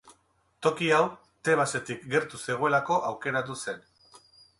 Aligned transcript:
Toki 0.67 0.87
hau 0.95 1.01
Tebasetik 1.49 2.07
gertu 2.13 2.39
zegoelako 2.47 2.97
aukeratu 3.11 3.59
zen. 3.67 3.85